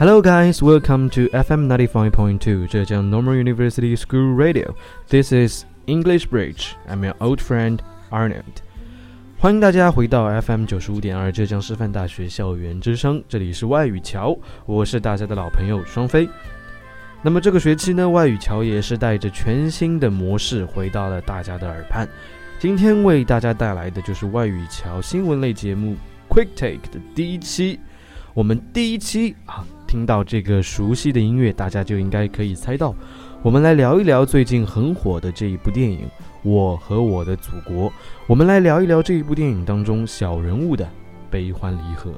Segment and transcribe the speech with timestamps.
[0.00, 0.62] Hello, guys.
[0.62, 4.74] Welcome to FM 95.2 Zhejiang Normal University School Radio.
[5.08, 6.74] This is English Bridge.
[6.88, 8.62] I'm your old friend Arnold.
[9.38, 16.26] 欢迎大家回到 FM 九十五点二浙江师范大学校园之声，这里是外语桥，我是大家的老朋友双飞。
[17.20, 22.08] 那么这个学期呢，外语桥也是带着全新的模式回到了大家的耳畔。
[22.58, 25.94] 今天为大家带来的就是外语桥新闻类节目
[26.26, 27.78] Quick Take 的第一期。
[28.32, 29.62] 我们第一期啊。
[29.90, 32.94] 听到这个熟悉的音乐，大家就应该可以猜到，
[33.42, 36.02] 我们来聊一聊最近很火的这一部电影
[36.44, 37.90] 《我和我的祖国》。
[38.28, 40.88] 我们来聊一聊这一部电影当中小人物的
[41.28, 42.12] 悲欢离合。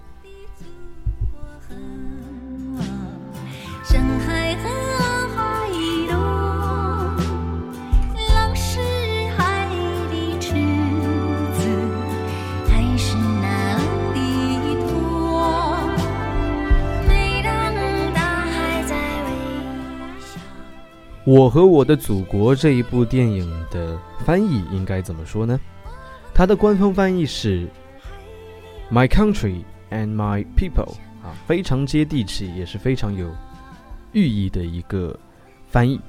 [21.24, 25.58] 我和我的祖国这一部电影的翻译应该怎么说呢？
[26.34, 27.68] 它的官方翻译是
[28.90, 33.30] “My country and my people” 啊，非常接地气，也是非常有
[34.12, 35.16] 寓意的一个
[35.68, 36.00] 翻译。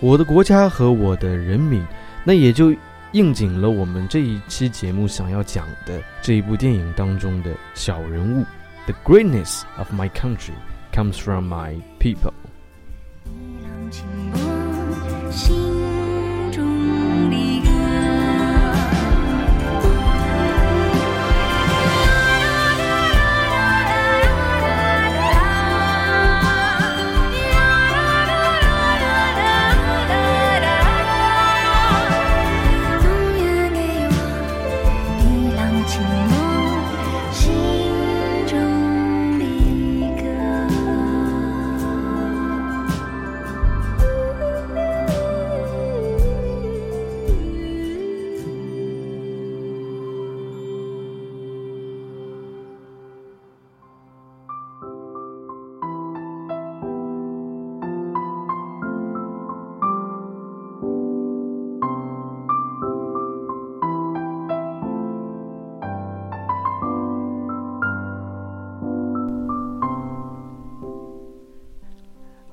[0.00, 1.84] 我的国家和我的人民，
[2.24, 2.74] 那也就
[3.12, 8.46] 应景了我们这一期节目想要讲的这一部电影当中的小人物。
[8.86, 10.54] The greatness of my country
[10.90, 12.32] comes from my people.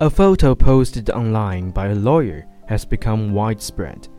[0.01, 4.09] ，A photo posted online by a lawyer has become widespread.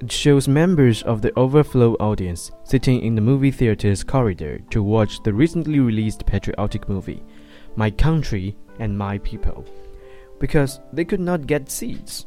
[0.00, 5.22] It shows members of the overflow audience sitting in the movie theater's corridor to watch
[5.22, 7.22] the recently released patriotic movie,
[7.74, 9.64] My Country and My People,
[10.38, 12.26] because they could not get seats.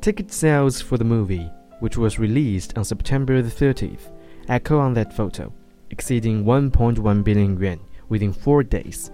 [0.00, 1.50] Ticket sales for the movie,
[1.80, 4.10] which was released on September the 30th,
[4.48, 5.52] echo on that photo,
[5.90, 7.78] exceeding 1.1 billion yuan
[8.08, 9.10] within four days.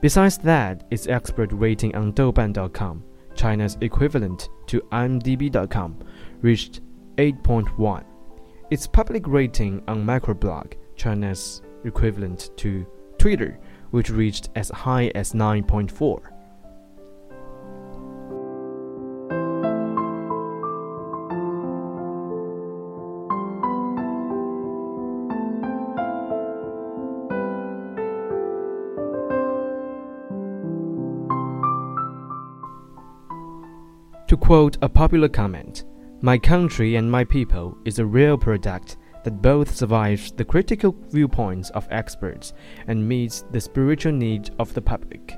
[0.00, 3.04] Besides that, its expert rating on Douban.com,
[3.36, 6.04] China's equivalent to IMDb.com,
[6.42, 6.80] reached
[7.18, 8.04] 8.1.
[8.72, 12.84] Its public rating on Microblog, China's equivalent to
[13.18, 13.60] Twitter,
[13.92, 16.35] which reached as high as 9.4.
[34.36, 35.84] To quote a popular comment,
[36.20, 41.70] My country and my people is a real product that both survives the critical viewpoints
[41.70, 42.52] of experts
[42.86, 45.32] and meets the spiritual needs of the public.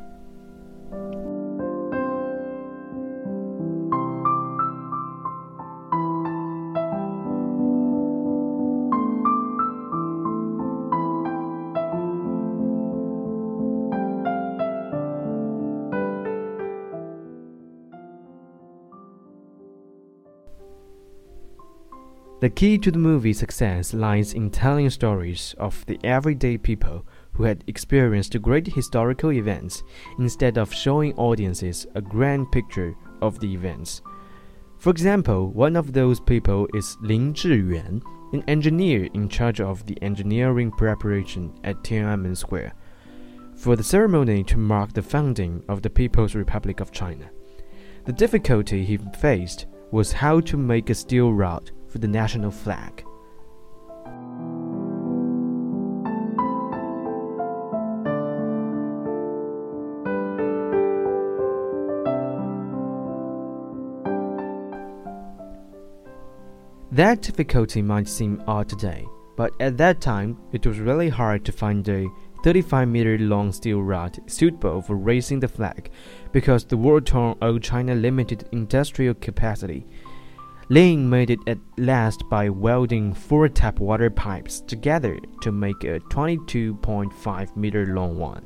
[22.40, 27.42] The key to the movie's success lies in telling stories of the everyday people who
[27.42, 29.82] had experienced great historical events
[30.20, 34.02] instead of showing audiences a grand picture of the events.
[34.78, 38.02] For example, one of those people is Lin Zhiyuan,
[38.32, 42.72] an engineer in charge of the engineering preparation at Tiananmen Square,
[43.56, 47.30] for the ceremony to mark the founding of the People's Republic of China.
[48.04, 53.04] The difficulty he faced was how to make a steel rod for the national flag.
[66.98, 69.06] That difficulty might seem odd today,
[69.36, 72.08] but at that time it was really hard to find a
[72.42, 75.90] 35 meter long steel rod suitable for raising the flag
[76.32, 79.86] because the war torn old China limited industrial capacity.
[80.70, 85.98] Lin made it at last by welding four tap water pipes together to make a
[86.10, 88.44] 22.5 meter long one.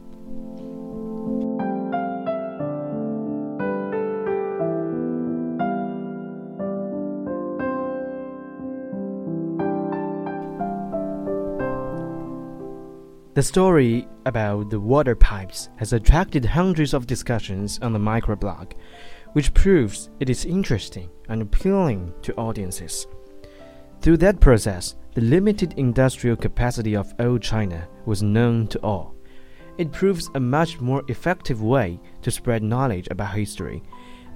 [13.34, 18.74] The story about the water pipes has attracted hundreds of discussions on the microblog,
[19.32, 23.06] which proves it is interesting and appealing to audiences.
[24.00, 29.14] Through that process, the limited industrial capacity of old China was known to all.
[29.78, 33.82] It proves a much more effective way to spread knowledge about history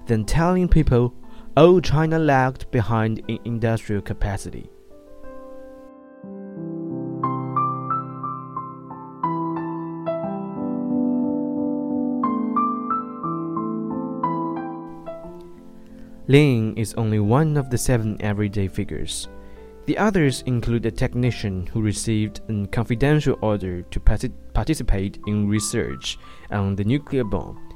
[0.06, 1.14] than telling people
[1.56, 4.70] old China lagged behind in industrial capacity.
[16.28, 19.28] Lin is only one of the seven everyday figures.
[19.86, 26.18] The others include a technician who received a confidential order to participate in research
[26.50, 27.72] on the nuclear bomb,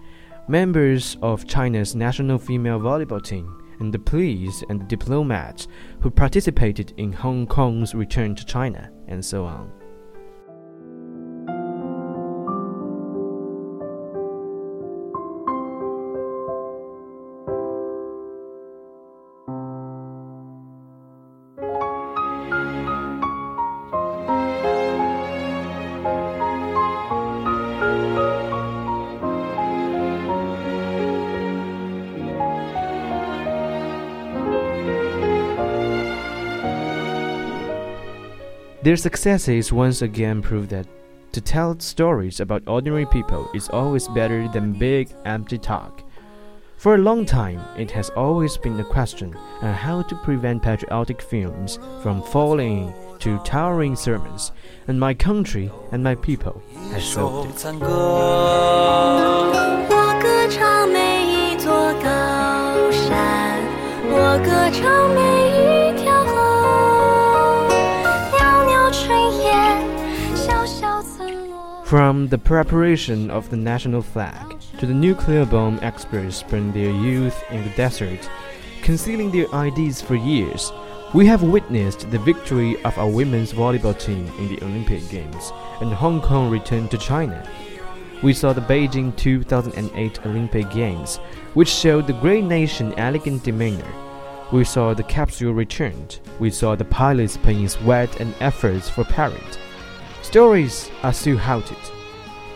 [0.49, 5.69] members of China's national female volleyball team, and the police and the diplomats
[6.01, 9.71] who participated in Hong Kong's return to China, and so on.
[38.91, 40.85] Their successes once again prove that
[41.31, 46.03] to tell stories about ordinary people is always better than big, empty talk.
[46.77, 51.23] For a long time, it has always been a question on how to prevent patriotic
[51.23, 54.51] films from falling to towering sermons,
[54.89, 56.61] and my country and my people
[56.91, 57.65] has solved it.
[71.91, 77.43] From the preparation of the national flag to the nuclear bomb experts spent their youth
[77.51, 78.31] in the desert,
[78.81, 80.71] concealing their ideas for years,
[81.15, 85.93] we have witnessed the victory of our women's volleyball team in the Olympic Games, and
[85.93, 87.45] Hong Kong returned to China.
[88.23, 91.17] We saw the Beijing 2008 Olympic Games,
[91.55, 93.93] which showed the great nation elegant demeanor.
[94.53, 96.21] We saw the capsule returned.
[96.39, 99.59] We saw the pilots paying sweat and efforts for parade.
[100.23, 101.79] Stories are still haunted,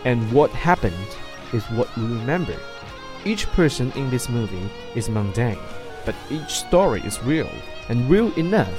[0.04, 1.16] and what happened
[1.52, 2.56] is what we remember.
[3.24, 5.58] Each person in this movie is mundane,
[6.04, 7.50] but each story is real,
[7.88, 8.78] and real enough.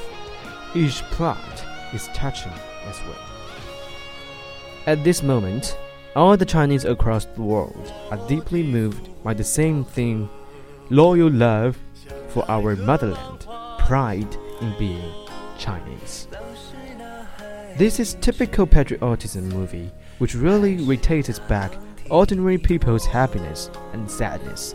[0.76, 2.54] Each plot is touching
[2.88, 3.26] as well.
[4.86, 5.78] At this moment,
[6.16, 10.30] all the Chinese across the world are deeply moved by the same thing
[10.90, 11.76] loyal love
[12.30, 13.48] for our motherland,
[13.80, 15.12] pride in being
[15.58, 16.28] Chinese.
[17.78, 21.74] This is typical patriotism movie, which really rotates back
[22.10, 24.74] ordinary people's happiness and sadness.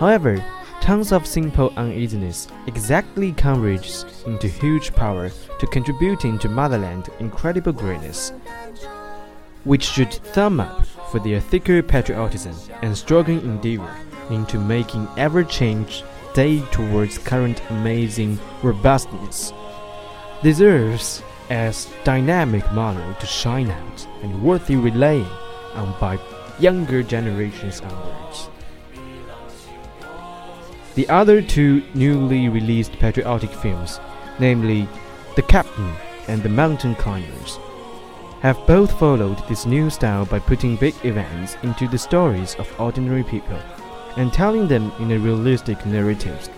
[0.00, 0.44] However,
[0.80, 5.30] tons of simple uneasiness exactly converges into huge power
[5.60, 8.32] to contributing to motherland incredible greatness,
[9.62, 13.94] which should thumb up for their thicker patriotism and struggling endeavor
[14.30, 16.02] into making ever change
[16.34, 19.52] day towards current amazing robustness
[20.42, 25.28] deserves as dynamic model to shine out and worthy relaying
[25.74, 26.18] on by
[26.58, 28.48] younger generations onwards.
[30.94, 34.00] The other two newly released patriotic films,
[34.38, 34.88] namely
[35.34, 35.92] The Captain
[36.26, 37.58] and The Mountain Climbers,
[38.40, 43.24] have both followed this new style by putting big events into the stories of ordinary
[43.24, 43.60] people
[44.16, 46.48] and telling them in a realistic narrative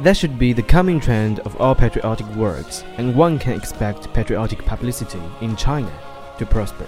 [0.00, 4.64] that should be the coming trend of all patriotic works, and one can expect patriotic
[4.64, 5.92] publicity in China
[6.38, 6.86] to prosper.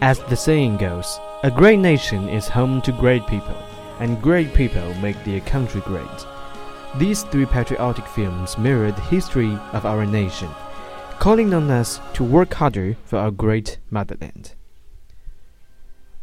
[0.00, 3.56] As the saying goes, A great nation is home to great people,
[4.00, 6.26] and great people make their country great.
[6.96, 10.50] These three patriotic films mirror the history of our nation,
[11.20, 14.54] calling on us to work harder for our great motherland.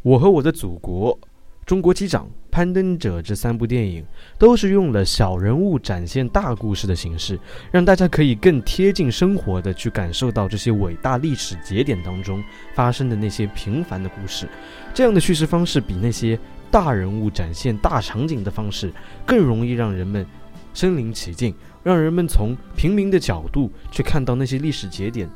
[0.02, 1.18] 我和我的祖国、
[1.67, 4.01] 中国机长、攀登者这三部电影，
[4.39, 7.37] 都是用了小人物展现大故事的形式，
[7.71, 12.41] 让大家可以更贴近生活的去感受到这些伟大历史节点当中
[12.73, 14.47] 发生的那些平凡的故事。
[14.93, 16.39] 这样的叙事方式比那些
[16.71, 18.89] 大人物展现大场景的方式
[19.25, 20.25] 更容易让人们
[20.73, 25.29] 身临其境，让人们从平民的角度去看到那些历史节点，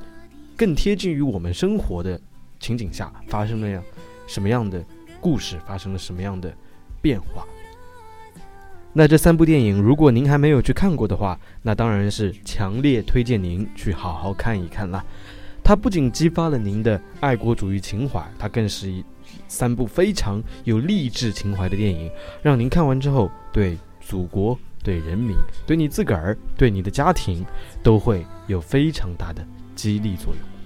[0.56, 2.18] 更贴近于我们生活的
[2.58, 3.84] 情景下发生了样
[4.28, 4.82] 什么样的
[5.22, 6.54] 故事，发生了什么样的
[7.02, 7.46] 变化。
[8.92, 15.02] 那这三部电影，如果您还没有去看过的话，那当然是强烈推荐您去好好看一看啦。
[15.64, 19.06] 它不仅激发了您的爱国主义情怀，它更是一
[19.48, 22.12] 三部非常有励志情怀的电影，
[22.42, 27.46] 让您看完之后对祖国、对人民、对你自个儿、对你的家庭
[27.82, 30.61] 都会有非常大的激励作用。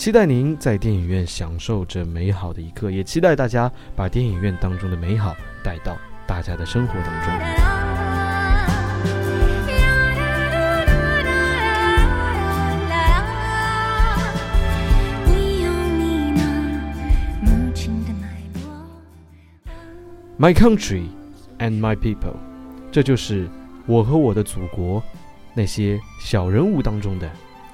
[0.00, 5.94] 期待您在电影院享受这美好的一刻，也期待大家把电影院当中的美好带到。
[6.26, 7.30] 大家的生活当中。
[20.38, 21.08] My country
[21.58, 22.36] and my people，
[22.90, 23.50] 这就是
[23.84, 25.02] 我和我的祖国
[25.52, 27.30] 那些小人物当中的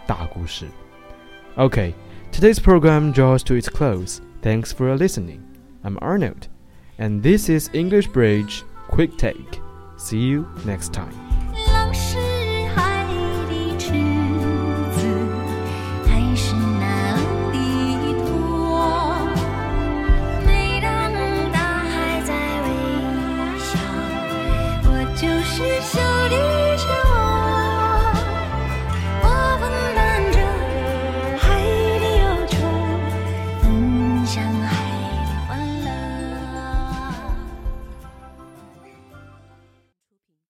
[0.09, 0.67] 大故事。
[1.55, 1.95] OK
[2.37, 4.21] today's program draws to its close.
[4.43, 5.43] Thanks for listening.
[5.85, 6.49] I'm Arnold.
[6.99, 9.59] And this is English Bridge Quick Take.
[9.97, 11.26] See you next time.